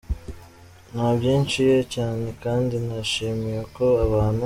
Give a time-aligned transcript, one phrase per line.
[0.93, 4.39] Nabyishi, iye cyane kandi nishimiye uko abantu.